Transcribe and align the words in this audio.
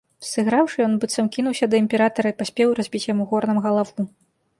Сыграўшы, 0.27 0.77
ён, 0.85 0.95
быццам, 1.01 1.27
кінуўся 1.35 1.65
да 1.73 1.77
імператара 1.83 2.27
і 2.33 2.37
паспеў 2.39 2.73
разбіць 2.79 3.03
яму 3.13 3.23
горнам 3.35 3.61
галаву. 3.67 4.07